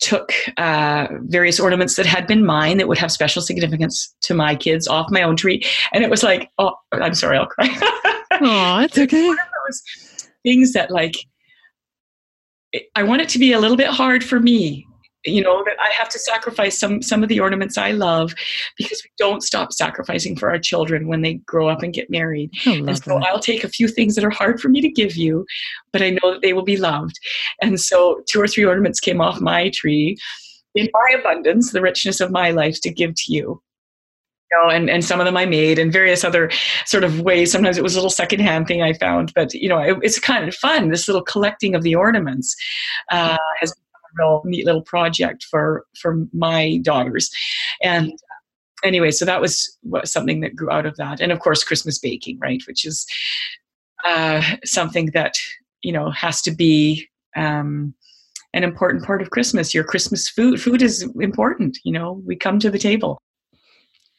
[0.00, 4.56] took uh, various ornaments that had been mine that would have special significance to my
[4.56, 5.64] kids off my own tree.
[5.92, 7.68] And it was like, oh, I'm sorry, I'll cry.
[8.42, 9.26] Oh, it's okay.
[9.26, 11.16] One of those things that like
[12.94, 14.86] I want it to be a little bit hard for me
[15.24, 18.34] you know that i have to sacrifice some some of the ornaments i love
[18.76, 22.50] because we don't stop sacrificing for our children when they grow up and get married
[22.66, 23.26] and so that.
[23.28, 25.44] i'll take a few things that are hard for me to give you
[25.92, 27.18] but i know that they will be loved
[27.62, 30.16] and so two or three ornaments came off my tree
[30.74, 33.60] in my abundance the richness of my life to give to you
[34.52, 36.50] know, and, and some of them I made and various other
[36.86, 37.52] sort of ways.
[37.52, 40.48] Sometimes it was a little secondhand thing I found, but you know, it, it's kind
[40.48, 40.88] of fun.
[40.88, 42.56] This little collecting of the ornaments
[43.10, 47.30] uh, has been a real neat little project for for my daughters,
[47.82, 48.12] and
[48.84, 52.38] anyway, so that was something that grew out of that, and of course, Christmas baking,
[52.40, 53.06] right, which is
[54.04, 55.34] uh, something that
[55.82, 57.08] you know has to be.
[57.36, 57.94] Um,
[58.54, 59.74] an important part of Christmas.
[59.74, 61.78] Your Christmas food food is important.
[61.84, 63.20] You know, we come to the table.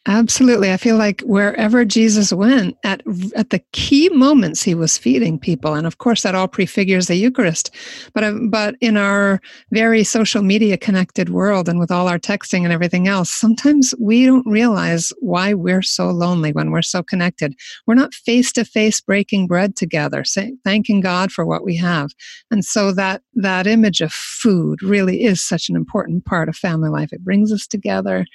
[0.07, 0.71] Absolutely.
[0.71, 3.03] I feel like wherever Jesus went, at,
[3.35, 5.73] at the key moments, he was feeding people.
[5.75, 7.69] And of course, that all prefigures the Eucharist.
[8.13, 12.63] But, uh, but in our very social media connected world and with all our texting
[12.63, 17.53] and everything else, sometimes we don't realize why we're so lonely when we're so connected.
[17.85, 22.11] We're not face to face breaking bread together, say, thanking God for what we have.
[22.49, 26.89] And so that, that image of food really is such an important part of family
[26.89, 27.11] life.
[27.11, 28.25] It brings us together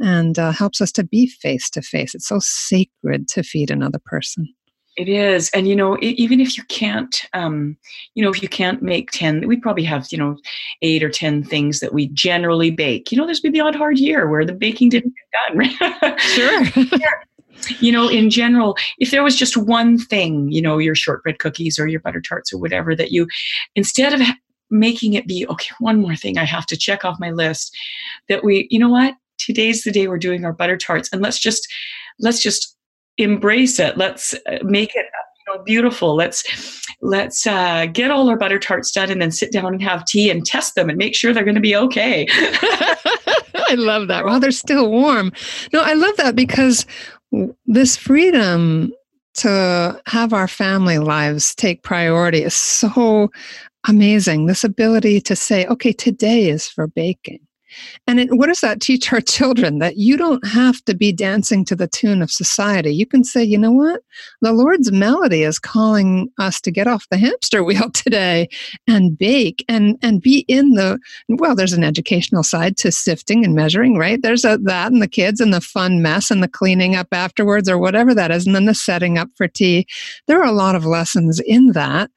[0.00, 2.14] and uh, helps us to be face to face.
[2.14, 4.52] It's so sacred to feed another person.
[4.96, 7.76] It is, and you know, even if you can't, um,
[8.14, 10.36] you know, if you can't make ten, we probably have you know
[10.82, 13.10] eight or ten things that we generally bake.
[13.10, 15.12] You know, there's been the odd hard year where the baking didn't
[15.50, 16.18] get done.
[16.18, 16.86] sure.
[17.80, 21.76] you know, in general, if there was just one thing, you know, your shortbread cookies
[21.76, 23.26] or your butter tarts or whatever that you,
[23.74, 24.24] instead of
[24.70, 27.76] making it be okay, one more thing I have to check off my list,
[28.28, 31.38] that we, you know what, today's the day we're doing our butter tarts and let's
[31.38, 31.66] just
[32.18, 32.76] let's just
[33.18, 33.96] embrace it.
[33.96, 35.06] Let's uh, make it
[35.46, 36.14] you know, beautiful.
[36.14, 36.44] Let's
[37.02, 40.30] let's uh, get all our butter tarts done and then sit down and have tea
[40.30, 42.26] and test them and make sure they're going to be okay.
[42.32, 44.24] I love that.
[44.24, 45.32] While they're still warm.
[45.72, 46.86] No i love that because
[47.66, 48.92] this freedom
[49.34, 53.30] to have our family lives take priority is so
[53.88, 54.46] amazing.
[54.46, 57.40] This ability to say okay today is for baking
[58.06, 59.78] And it, what does that teach our children?
[59.78, 62.94] That you don't have to be dancing to the tune of society.
[62.94, 64.02] You can say, you know what?
[64.40, 68.48] The Lord's melody is calling us to get off the hamster wheel today
[68.86, 73.54] and bake and, and be in the, well, there's an educational side to sifting and
[73.54, 74.20] measuring, right?
[74.22, 77.68] There's a, that and the kids and the fun mess and the cleaning up afterwards
[77.68, 78.46] or whatever that is.
[78.46, 79.86] And then the setting up for tea.
[80.26, 82.10] There are a lot of lessons in that.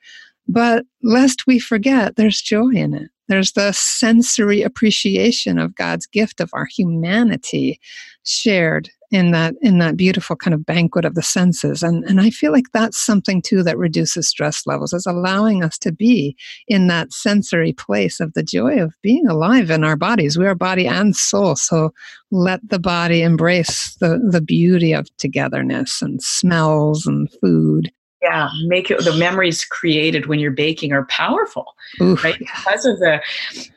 [0.48, 3.10] But lest we forget, there's joy in it.
[3.28, 7.80] There's the sensory appreciation of God's gift of our humanity
[8.24, 11.82] shared in that in that beautiful kind of banquet of the senses.
[11.82, 15.78] And and I feel like that's something too that reduces stress levels is allowing us
[15.80, 16.36] to be
[16.68, 20.38] in that sensory place of the joy of being alive in our bodies.
[20.38, 21.92] We are body and soul so
[22.32, 27.92] let the body embrace the the beauty of togetherness and smells and food
[28.28, 32.38] yeah make it the memories created when you're baking are powerful Oof, right?
[32.38, 33.22] Because of the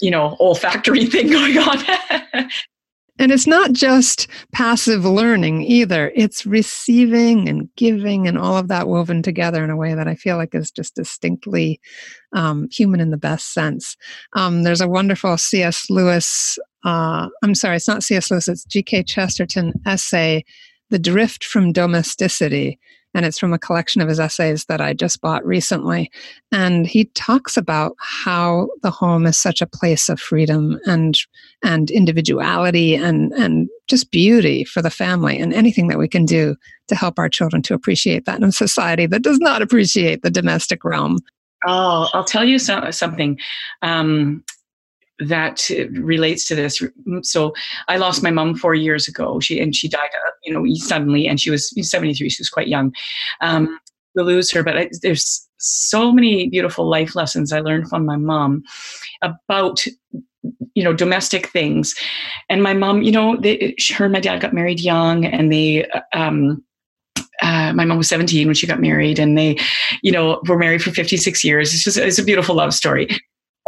[0.01, 1.79] you know olfactory thing going on.
[3.19, 6.11] And it's not just passive learning either.
[6.15, 10.15] It's receiving and giving and all of that woven together in a way that i
[10.15, 11.81] feel like is just distinctly
[12.33, 13.97] um, human in the best sense.
[14.35, 19.07] Um, there's a wonderful cs lewis uh, i'm sorry it's not cs lewis it's gk
[19.07, 20.43] chesterton essay
[20.89, 22.79] the drift from domesticity
[23.15, 26.11] and it's from a collection of his essays that I just bought recently.
[26.53, 31.17] And he talks about how the home is such a place of freedom and
[31.63, 36.57] and individuality and and just beauty for the family and anything that we can do
[36.89, 40.31] to help our children to appreciate that in a society that does not appreciate the
[40.31, 41.19] domestic realm.
[41.67, 43.39] Oh, I'll tell you so, something.
[43.83, 44.43] Um,
[45.21, 46.83] that relates to this.
[47.23, 47.53] So
[47.89, 49.41] I lost my mom four years ago.
[49.41, 52.29] She and she died, uh, you know, suddenly, and she was 73.
[52.31, 52.95] She was quite young.
[53.41, 53.79] Um,
[54.17, 58.17] to lose her, but I, there's so many beautiful life lessons I learned from my
[58.17, 58.65] mom
[59.23, 59.85] about
[60.75, 61.95] you know domestic things
[62.49, 65.87] and my mom you know they, her and my dad got married young and they
[66.15, 66.65] um,
[67.43, 69.59] uh, my mom was 17 when she got married and they
[70.03, 73.09] you know were married for 56 years it's just it's a beautiful love story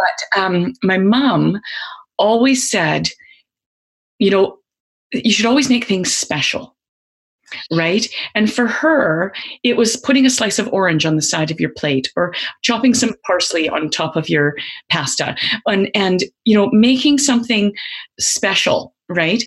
[0.02, 1.60] but um, my mom
[2.18, 3.08] always said,
[4.18, 4.58] you know,
[5.12, 6.76] you should always make things special.
[7.70, 8.08] Right.
[8.34, 11.70] And for her, it was putting a slice of orange on the side of your
[11.76, 14.54] plate or chopping some parsley on top of your
[14.90, 15.36] pasta
[15.66, 17.74] and, and you know, making something
[18.18, 18.94] special.
[19.10, 19.42] Right.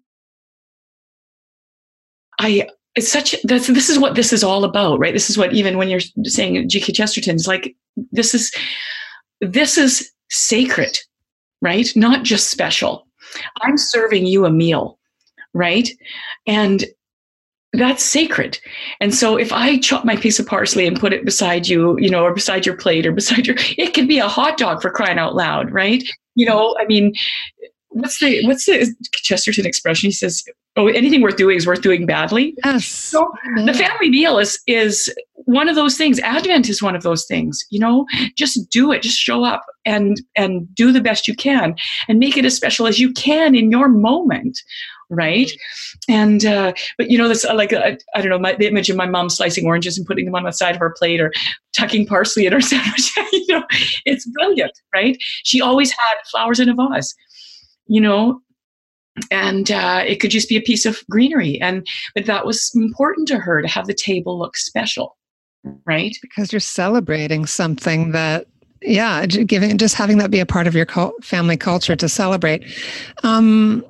[2.40, 5.52] I, it's such that's this is what this is all about right this is what
[5.54, 7.76] even when you're saying gk chesterton's like
[8.14, 8.54] this is
[9.42, 10.98] this is sacred,
[11.62, 11.88] right?
[11.96, 13.08] Not just special.
[13.62, 15.00] I'm serving you a meal,
[15.54, 15.90] right?
[16.48, 16.86] And
[17.74, 18.60] that's sacred.
[19.00, 22.10] And so if I chop my piece of parsley and put it beside you, you
[22.10, 24.90] know, or beside your plate or beside your, it could be a hot dog for
[24.90, 26.04] crying out loud, right?
[26.36, 27.14] You know, I mean,
[27.90, 30.08] what's the what's the Chesterton expression?
[30.08, 30.44] He says,
[30.76, 32.86] "Oh, anything worth doing is worth doing badly." Yes.
[32.86, 33.32] So
[33.66, 35.14] the family meal is is
[35.46, 36.20] one of those things.
[36.20, 37.64] Advent is one of those things.
[37.70, 38.06] You know,
[38.36, 39.02] just do it.
[39.02, 41.76] Just show up and and do the best you can,
[42.08, 44.62] and make it as special as you can in your moment.
[45.10, 45.52] Right,
[46.10, 48.98] and uh, but you know this like uh, I don't know my, the image of
[48.98, 51.32] my mom slicing oranges and putting them on the side of her plate or
[51.74, 53.12] tucking parsley in her sandwich.
[53.32, 53.64] you know,
[54.06, 55.16] it's brilliant, right?
[55.44, 57.14] She always had flowers in a vase
[57.88, 58.40] you know
[59.32, 63.28] and uh, it could just be a piece of greenery and but that was important
[63.28, 65.18] to her to have the table look special
[65.86, 66.16] right?
[66.22, 68.48] Because you're celebrating something that
[68.82, 70.86] yeah giving just having that be a part of your
[71.22, 72.64] family culture to celebrate.
[73.24, 73.86] Um,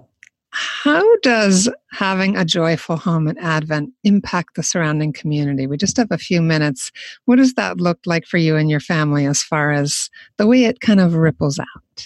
[0.51, 5.67] how does having a joyful home at advent impact the surrounding community?
[5.67, 6.93] We just have a few minutes.
[7.25, 10.63] What does that look like for you and your family as far as the way
[10.63, 12.05] it kind of ripples out?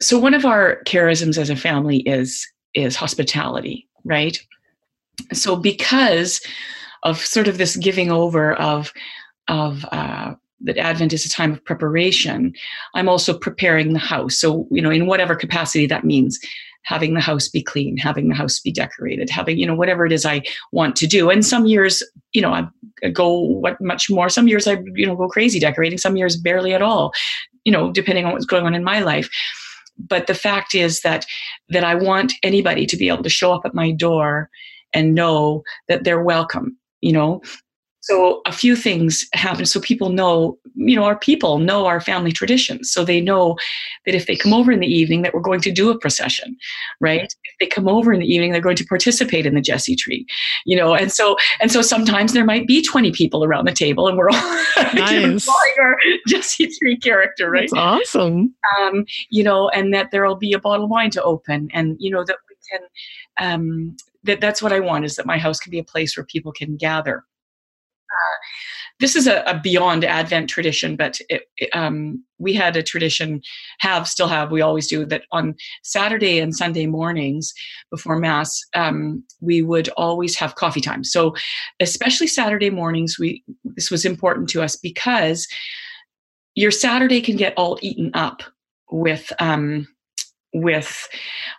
[0.00, 4.38] So one of our charisms as a family is is hospitality right?
[5.32, 6.40] So because
[7.02, 8.92] of sort of this giving over of
[9.48, 12.52] of uh, that advent is a time of preparation
[12.94, 14.38] i'm also preparing the house.
[14.38, 16.38] So you know in whatever capacity that means
[16.82, 20.12] having the house be clean having the house be decorated having you know whatever it
[20.12, 21.30] is i want to do.
[21.30, 22.66] And some years you know i
[23.10, 26.74] go what much more some years i you know go crazy decorating some years barely
[26.74, 27.12] at all
[27.64, 29.30] you know depending on what's going on in my life.
[30.08, 31.26] But the fact is that
[31.68, 34.48] that I want anybody to be able to show up at my door
[34.92, 37.42] and know that they're welcome, you know.
[38.02, 42.32] So a few things happen so people know, you know, our people know our family
[42.32, 42.90] traditions.
[42.90, 43.56] So they know
[44.06, 46.56] that if they come over in the evening that we're going to do a procession,
[46.98, 47.24] right?
[47.24, 50.26] If they come over in the evening they're going to participate in the jesse tree
[50.64, 54.08] you know and so and so sometimes there might be 20 people around the table
[54.08, 55.46] and we're all nice.
[55.78, 60.58] our jesse tree character right That's awesome um, you know and that there'll be a
[60.58, 62.86] bottle of wine to open and you know that we can
[63.38, 66.24] um, that that's what i want is that my house can be a place where
[66.24, 67.24] people can gather
[68.10, 68.36] uh,
[69.00, 73.40] this is a, a, beyond Advent tradition, but it, um, we had a tradition,
[73.78, 77.52] have still have, we always do that on Saturday and Sunday mornings
[77.90, 81.02] before Mass, um, we would always have coffee time.
[81.02, 81.34] So,
[81.80, 85.48] especially Saturday mornings, we this was important to us because
[86.54, 88.42] your Saturday can get all eaten up
[88.90, 89.88] with um,
[90.52, 91.08] with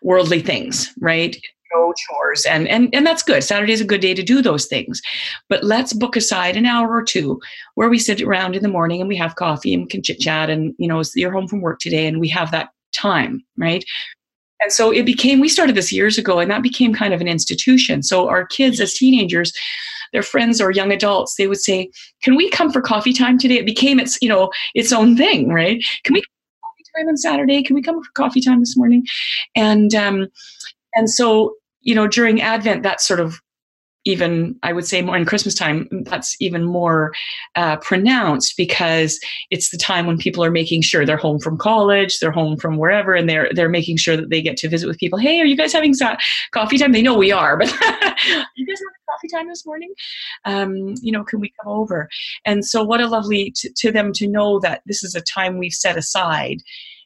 [0.04, 1.38] worldly things, right?
[1.74, 2.46] No chores.
[2.46, 3.44] And and and that's good.
[3.44, 5.02] Saturday is a good day to do those things.
[5.50, 7.40] But let's book aside an hour or two
[7.76, 10.50] where we sit around in the morning and we have coffee and can chit chat
[10.50, 13.84] and you know you're home from work today and we have that time right?
[14.62, 17.28] And so it became we started this years ago and that became kind of an
[17.28, 18.04] institution.
[18.04, 19.54] So our kids as teenagers
[20.14, 21.90] their friends or young adults they would say
[22.22, 23.58] can we come for coffee time today?
[23.58, 25.84] It became its you know its own thing right?
[26.04, 27.64] Can we coffee time on Saturday?
[27.64, 29.06] Can we come for coffee time this morning?
[29.56, 30.28] And um,
[30.94, 33.39] and so you know, during Advent, that's sort of
[34.06, 37.13] even I would say more in Christmas time, that's even more
[37.56, 39.20] uh, pronounced because
[39.52, 42.78] it's the time when people are making sure they're home from college, they're home from
[42.78, 45.20] wherever, and they're they're making sure that they get to visit with people.
[45.20, 45.94] Hey, are you guys having
[46.52, 46.91] coffee time?
[46.91, 47.67] They know we are, but
[48.56, 49.94] you guys have coffee time this morning?
[50.46, 52.10] Um, you know, can we come over?
[52.46, 55.60] And so, what a lovely t- to them to know that this is a time
[55.60, 56.58] we've set aside,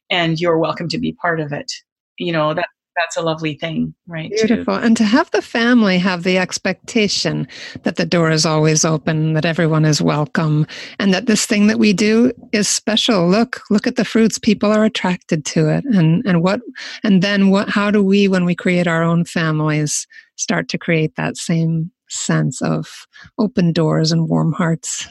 [0.09, 1.71] and you're welcome to be part of it.
[2.17, 4.29] You know that that's a lovely thing, right?
[4.31, 4.77] Beautiful.
[4.77, 7.47] To, and to have the family have the expectation
[7.83, 10.65] that the door is always open, that everyone is welcome,
[10.99, 13.27] and that this thing that we do is special.
[13.27, 14.39] Look, look at the fruits.
[14.39, 15.83] People are attracted to it.
[15.85, 16.61] And and what
[17.03, 21.15] and then what how do we, when we create our own families, start to create
[21.15, 25.07] that same sense of open doors and warm hearts?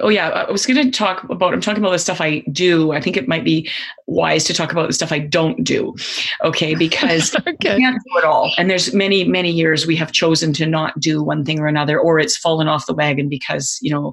[0.00, 2.92] Oh yeah i was going to talk about i'm talking about the stuff i do.
[2.92, 3.70] I think it might be
[4.06, 5.94] wise to talk about the stuff i don't do
[6.42, 7.78] okay because okay.
[7.78, 8.52] can't do it all.
[8.58, 11.98] And there's many many years we have chosen to not do one thing or another
[11.98, 14.12] or it's fallen off the wagon because you know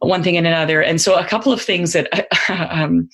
[0.00, 0.82] one thing and another.
[0.82, 2.08] And so a couple of things that
[2.70, 3.08] um,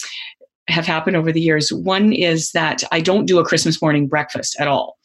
[0.68, 1.72] have happened over the years.
[1.72, 4.96] One is that I don't do a Christmas morning breakfast at all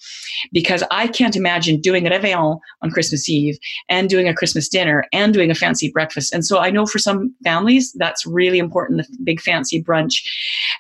[0.52, 3.58] because I can't imagine doing a réveillon on Christmas Eve
[3.90, 6.34] and doing a Christmas dinner and doing a fancy breakfast.
[6.34, 10.24] And so I know for some families that's really important, the big fancy brunch.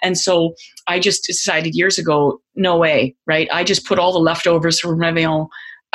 [0.03, 0.53] And so
[0.87, 3.49] I just decided years ago, no way, right?
[3.51, 5.47] I just put all the leftovers from réveillon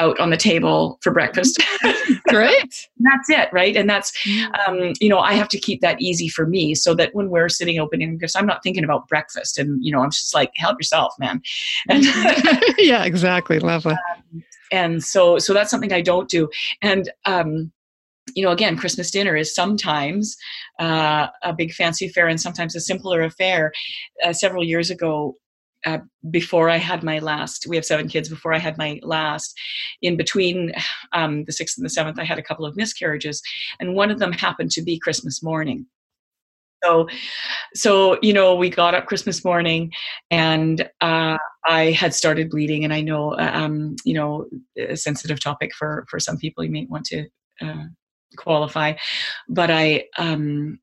[0.03, 1.63] out on the table for breakfast.
[2.29, 2.89] Great.
[2.99, 3.77] that's it, right?
[3.77, 4.69] And that's, mm.
[4.69, 7.49] um, you know, I have to keep that easy for me so that when we're
[7.49, 10.79] sitting opening because I'm not thinking about breakfast and, you know, I'm just like, help
[10.79, 11.41] yourself, man.
[11.89, 12.05] And
[12.79, 13.59] yeah, exactly.
[13.59, 13.95] Lovely.
[13.95, 16.49] Um, and so, so that's something I don't do.
[16.81, 17.73] And, um,
[18.35, 20.37] you know, again, Christmas dinner is sometimes
[20.79, 23.73] uh, a big fancy affair and sometimes a simpler affair.
[24.25, 25.37] Uh, several years ago,
[25.87, 25.99] uh,
[26.31, 28.29] before I had my last, we have seven kids.
[28.29, 29.59] Before I had my last,
[30.01, 30.73] in between
[31.13, 33.43] um, the sixth and the seventh, I had a couple of miscarriages,
[33.81, 35.87] and one of them happened to be Christmas morning.
[36.85, 37.09] So,
[37.75, 39.93] so you know, we got up Christmas morning,
[40.31, 45.41] and uh, I had started bleeding, and I know, uh, um, you know, a sensitive
[45.41, 46.65] topic for for some people.
[46.65, 47.27] You may want to
[47.61, 47.85] uh,
[48.37, 48.95] qualify,
[49.49, 50.81] but I um,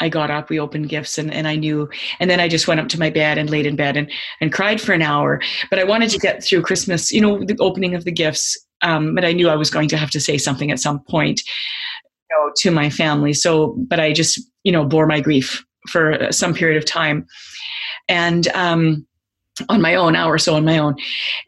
[0.00, 1.88] I got up, we opened gifts, and, and I knew.
[2.20, 4.52] And then I just went up to my bed and laid in bed and, and
[4.52, 5.40] cried for an hour.
[5.70, 8.56] But I wanted to get through Christmas, you know, the opening of the gifts.
[8.82, 11.42] Um, but I knew I was going to have to say something at some point,
[12.30, 13.32] you know, to my family.
[13.32, 17.26] So, but I just, you know, bore my grief for some period of time.
[18.08, 19.06] And um,
[19.68, 20.94] on my own, hour or so on my own.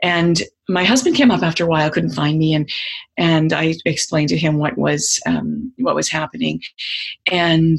[0.03, 2.69] And my husband came up after a while, couldn't find me, and
[3.17, 6.63] and I explained to him what was um, what was happening,
[7.31, 7.79] and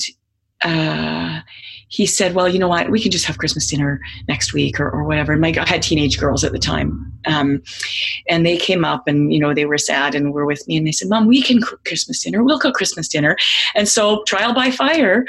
[0.63, 1.41] uh,
[1.87, 2.89] he said, "Well, you know what?
[2.89, 5.81] We can just have Christmas dinner next week or, or whatever." And my I had
[5.81, 7.61] teenage girls at the time, um,
[8.29, 10.87] and they came up and you know they were sad and were with me, and
[10.87, 12.43] they said, "Mom, we can cook Christmas dinner.
[12.43, 13.35] We'll cook Christmas dinner."
[13.75, 15.25] And so, trial by fire,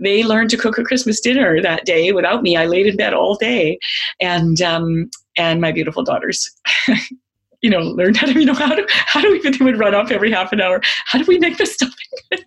[0.00, 2.56] they learned to cook a Christmas dinner that day without me.
[2.56, 3.78] I laid in bed all day,
[4.20, 6.50] and um, and my beautiful daughters
[7.62, 9.94] you know, learned how to, you know, how do, how do we, they would run
[9.94, 10.80] off every half an hour.
[11.06, 11.94] How do we make this stuffing?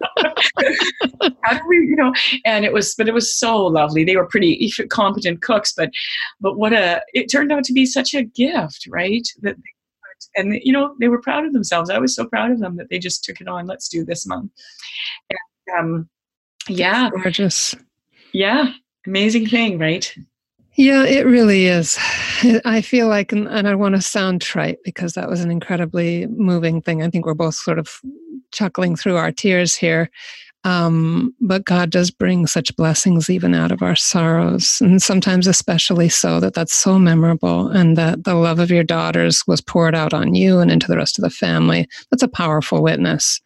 [1.41, 2.13] how do we, you know,
[2.45, 4.03] and it was, but it was so lovely.
[4.03, 5.89] They were pretty competent cooks, but,
[6.41, 9.27] but what a, it turned out to be such a gift, right?
[9.41, 9.69] That they,
[10.35, 11.89] and you know, they were proud of themselves.
[11.89, 13.67] I was so proud of them that they just took it on.
[13.67, 14.51] Let's do this, mom.
[15.29, 16.09] And, um,
[16.67, 17.09] yeah.
[17.09, 17.75] Gorgeous.
[18.33, 18.73] Yeah.
[19.07, 20.13] Amazing thing, right?
[20.77, 21.97] Yeah, it really is.
[22.65, 26.81] I feel like, and I want to sound trite because that was an incredibly moving
[26.81, 27.01] thing.
[27.01, 28.01] I think we're both sort of
[28.51, 30.09] chuckling through our tears here.
[30.65, 36.09] Um, but God does bring such blessings even out of our sorrows, and sometimes especially
[36.09, 40.11] so that that's so memorable, and that the love of your daughters was poured out
[40.11, 41.87] on you and into the rest of the family.
[42.09, 43.39] That's a powerful witness.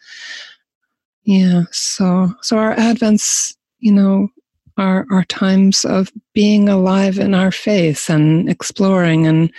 [1.23, 1.63] Yeah.
[1.71, 4.30] So, so our Advents, you know,
[4.80, 9.51] are, are times of being alive in our faith and exploring and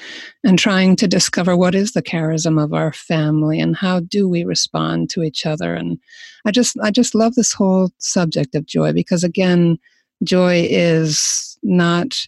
[0.44, 4.44] and trying to discover what is the charism of our family and how do we
[4.44, 5.74] respond to each other.
[5.74, 5.98] And
[6.46, 9.78] i just i just love this whole subject of joy because again
[10.24, 12.26] joy is not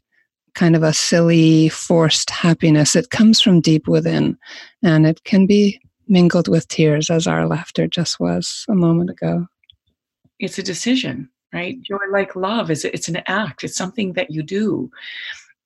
[0.55, 2.95] kind of a silly forced happiness.
[2.95, 4.37] It comes from deep within
[4.83, 9.47] and it can be mingled with tears as our laughter just was a moment ago.
[10.39, 14.43] It's a decision right joy like love is it's an act it's something that you
[14.43, 14.91] do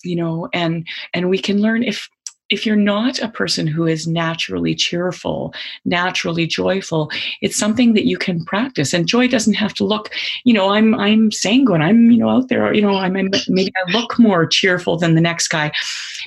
[0.02, 2.08] you know and and we can learn if
[2.48, 5.52] if you're not a person who is naturally cheerful,
[5.84, 7.10] naturally joyful,
[7.40, 8.92] it's something that you can practice.
[8.92, 10.10] And joy doesn't have to look,
[10.44, 11.82] you know, I'm I'm sanguine.
[11.82, 12.72] I'm you know out there.
[12.72, 15.72] You know, I'm maybe I look more cheerful than the next guy,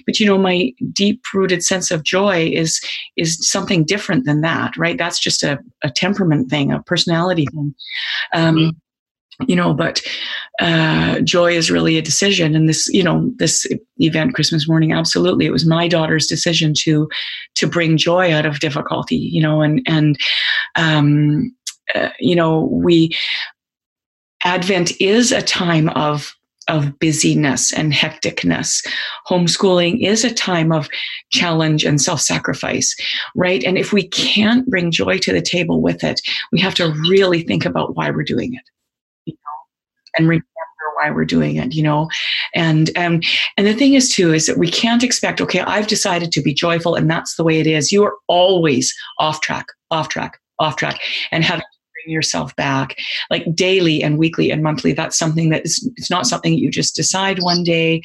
[0.05, 2.81] but you know, my deep rooted sense of joy is
[3.15, 4.97] is something different than that, right?
[4.97, 7.73] That's just a, a temperament thing, a personality thing.
[8.33, 8.69] Um, mm-hmm
[9.47, 10.01] you know but
[10.59, 13.65] uh, joy is really a decision and this you know this
[13.97, 17.07] event christmas morning absolutely it was my daughter's decision to
[17.55, 20.17] to bring joy out of difficulty you know and and
[20.75, 21.55] um,
[21.95, 23.09] uh, you know we
[24.43, 26.33] advent is a time of
[26.67, 28.85] of busyness and hecticness.
[29.27, 30.87] Homeschooling is a time of
[31.31, 32.95] challenge and self sacrifice,
[33.35, 33.63] right?
[33.63, 36.21] And if we can't bring joy to the table with it,
[36.51, 38.61] we have to really think about why we're doing it
[40.19, 40.45] and remember
[40.97, 42.09] why we're doing it you know?
[42.53, 43.21] And um
[43.57, 46.53] and the thing is too is that we can't expect okay i've decided to be
[46.53, 47.91] joyful and that's the way it is.
[47.91, 50.99] You are always off track off track off track
[51.31, 52.97] and having to bring yourself back
[53.29, 56.95] like daily and weekly and monthly that's something that is it's not something you just
[56.95, 58.01] decide one day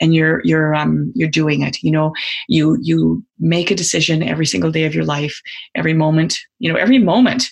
[0.00, 2.12] and you're you're um you're doing it you know?
[2.48, 5.40] You you make a decision every single day of your life
[5.74, 7.44] every moment you know every moment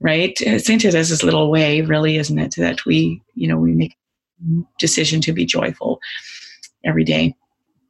[0.00, 0.36] right?
[0.58, 2.54] Saint this little way, really, isn't it?
[2.56, 3.96] That we, you know, we make
[4.78, 5.98] decision to be joyful
[6.84, 7.34] every day.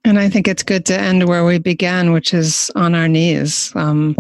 [0.05, 3.75] And I think it's good to end where we began, which is on our knees.
[3.75, 4.17] Um,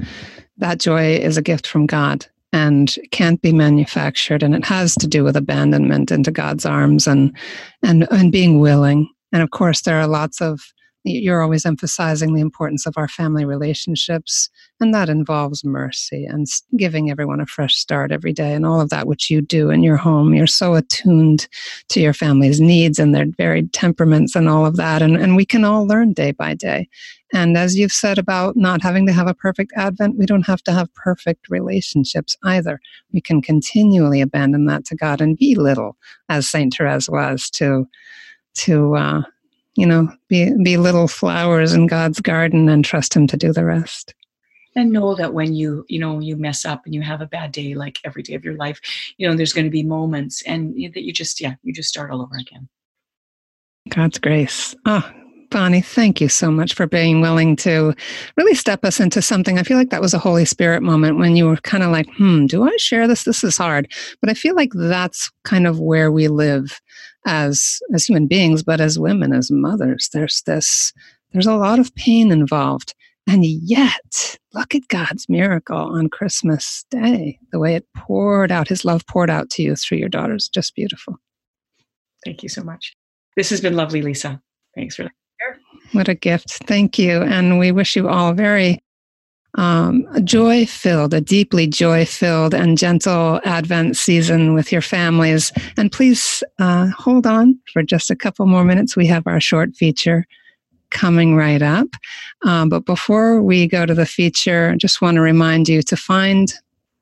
[0.59, 5.07] that joy is a gift from God and can't be manufactured, and it has to
[5.07, 7.37] do with abandonment into God's arms and
[7.82, 9.09] and and being willing.
[9.32, 10.61] And of course, there are lots of
[11.07, 14.50] you're always emphasizing the importance of our family relationships,
[14.80, 16.46] and that involves mercy and
[16.76, 19.82] giving everyone a fresh start every day, and all of that which you do in
[19.82, 20.34] your home.
[20.34, 21.48] You're so attuned
[21.88, 25.46] to your family's needs and their varied temperaments and all of that, and, and we
[25.46, 26.88] can all learn day by day.
[27.32, 30.62] And as you've said about not having to have a perfect Advent, we don't have
[30.62, 32.80] to have perfect relationships either.
[33.12, 35.96] We can continually abandon that to God and be little,
[36.28, 37.86] as Saint Therese was, to
[38.54, 39.22] to uh,
[39.77, 43.64] you know, be, be little flowers in God's garden and trust Him to do the
[43.64, 44.14] rest.
[44.74, 47.53] And know that when you, you know, you mess up and you have a bad
[47.53, 48.81] day, like every day of your life,
[49.16, 52.11] you know, there's going to be moments and that you just, yeah, you just start
[52.11, 52.68] all over again.
[53.89, 54.74] God's grace.
[54.85, 55.09] Oh,
[55.51, 57.95] Bonnie, thank you so much for being willing to
[58.37, 59.59] really step us into something.
[59.59, 62.09] I feel like that was a Holy Spirit moment when you were kind of like,
[62.16, 63.24] hmm, do I share this?
[63.24, 63.91] This is hard.
[64.20, 66.81] But I feel like that's kind of where we live
[67.27, 70.09] as as human beings, but as women, as mothers.
[70.12, 70.93] There's this,
[71.33, 72.95] there's a lot of pain involved.
[73.29, 78.85] And yet, look at God's miracle on Christmas Day, the way it poured out, his
[78.85, 80.49] love poured out to you through your daughters.
[80.49, 81.16] Just beautiful.
[82.24, 82.95] Thank you so much.
[83.37, 84.41] This has been lovely, Lisa.
[84.77, 85.12] Thanks for that.
[85.93, 86.51] What a gift.
[86.64, 87.22] Thank you.
[87.22, 88.81] And we wish you all very
[89.57, 95.52] um, joy filled, a deeply joy filled and gentle Advent season with your families.
[95.76, 98.96] And please uh, hold on for just a couple more minutes.
[98.96, 100.26] We have our short feature
[100.90, 101.88] coming right up.
[102.44, 105.96] Um, but before we go to the feature, I just want to remind you to
[105.96, 106.52] find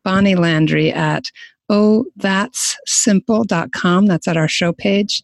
[0.05, 1.25] Bonnie Landry at
[1.71, 5.23] oh that's simple.com that's at our show page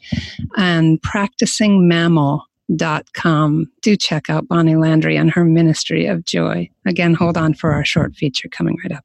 [0.56, 2.46] and practicing mammal
[3.14, 3.70] com.
[3.82, 6.70] Do check out Bonnie Landry and her Ministry of Joy.
[6.86, 9.04] Again, hold on for our short feature coming right up.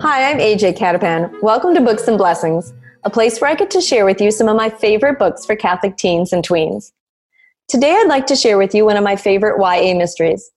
[0.00, 1.42] Hi, I'm AJ Cattapan.
[1.42, 4.48] Welcome to Books and Blessings, a place where I get to share with you some
[4.48, 6.92] of my favorite books for Catholic teens and tweens.
[7.68, 10.50] Today, I'd like to share with you one of my favorite YA mysteries.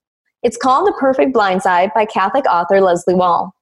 [0.44, 3.54] It's called The Perfect Blindside by Catholic author Leslea Wahl.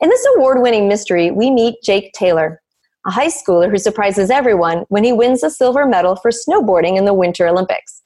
[0.00, 2.62] In this award winning mystery, we meet Jake Taylor,
[3.06, 7.04] a high schooler who surprises everyone when he wins a silver medal for snowboarding in
[7.04, 8.00] the Winter Olympics.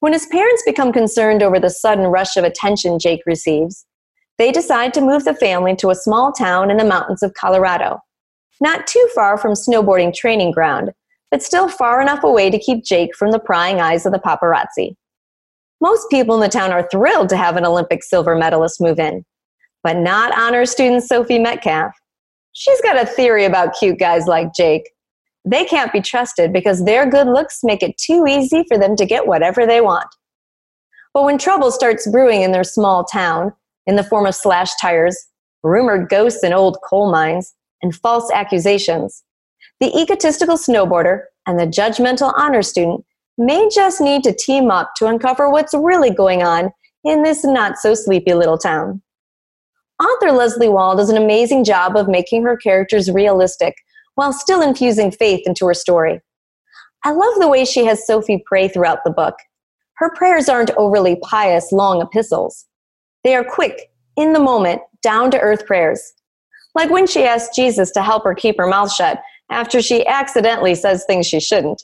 [0.00, 3.86] When his parents become concerned over the sudden rush of attention Jake receives,
[4.36, 8.00] they decide to move the family to a small town in the mountains of Colorado,
[8.60, 10.92] not too far from snowboarding training ground,
[11.34, 14.94] but still far enough away to keep Jake from the prying eyes of the paparazzi.
[15.80, 19.24] Most people in the town are thrilled to have an Olympic silver medalist move in,
[19.82, 21.92] but not honor student Sophie Metcalf.
[22.52, 24.88] She's got a theory about cute guys like Jake.
[25.44, 29.04] They can't be trusted because their good looks make it too easy for them to
[29.04, 30.06] get whatever they want.
[31.14, 33.52] But when trouble starts brewing in their small town,
[33.88, 35.26] in the form of slashed tires,
[35.64, 39.24] rumored ghosts in old coal mines, and false accusations,
[39.84, 43.04] the egotistical snowboarder and the judgmental honor student
[43.36, 46.70] may just need to team up to uncover what's really going on
[47.04, 49.02] in this not so sleepy little town.
[50.02, 53.74] Author Leslea Wahl does an amazing job of making her characters realistic
[54.14, 56.18] while still infusing faith into her story.
[57.04, 59.34] I love the way she has Sophie pray throughout the book.
[59.96, 62.64] Her prayers aren't overly pious, long epistles.
[63.22, 66.14] They are quick, in the moment, down to earth prayers.
[66.74, 69.20] Like when she asks Jesus to help her keep her mouth shut
[69.54, 71.82] after she accidentally says things she shouldn't.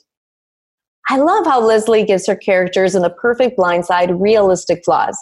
[1.09, 5.17] I love how Leslea gives her characters in The Perfect Blindside realistic flaws.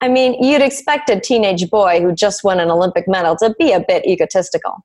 [0.00, 3.72] I mean, you'd expect a teenage boy who just won an Olympic medal to be
[3.72, 4.78] a bit egotistical.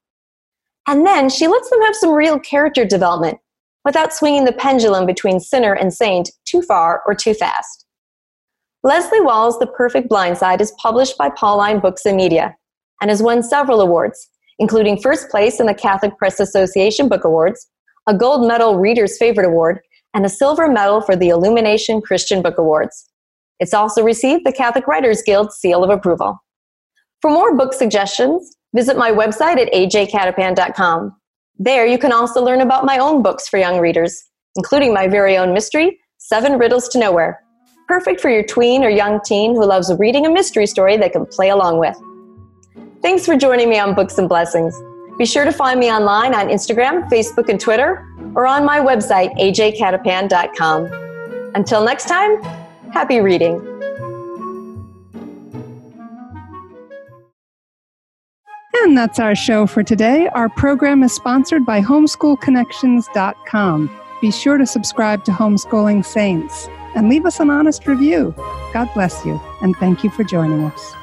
[0.88, 3.40] And then she lets them have some real character development
[3.86, 7.86] without swinging the pendulum between sinner and saint too far or too fast.
[8.86, 12.56] Leslea Wahl's The Perfect Blindside is published by Pauline Books and Media
[13.02, 14.30] and has won several awards,
[14.60, 17.68] including first place in the Catholic Press Association Book Awards,
[18.08, 19.80] a gold medal Reader's Favorite Award,
[20.14, 23.10] and a silver medal for the Illumination Christian Book Awards.
[23.60, 26.40] It's also received the Catholic Writers Guild seal of approval.
[27.22, 31.16] For more book suggestions, visit my website at ajcattapan.com.
[31.58, 34.22] There you can also learn about my own books for young readers,
[34.56, 37.42] including my very own mystery, Seven Riddles to Nowhere.
[37.88, 41.26] Perfect for your tween or young teen who loves reading a mystery story they can
[41.26, 41.96] play along with.
[43.06, 44.82] Thanks for joining me on Books and Blessings.
[45.20, 48.04] Be sure to find me online on Instagram, Facebook, and Twitter,
[48.34, 51.52] or on my website, ajcattapan.com.
[51.54, 52.42] Until next time,
[52.92, 53.62] happy reading.
[58.82, 60.28] And that's our show for today.
[60.30, 64.00] Our program is sponsored by homeschoolconnections.com.
[64.20, 68.34] Be sure to subscribe to Homeschooling Saints and leave us an honest review.
[68.74, 70.96] God bless you, and thank you for joining us.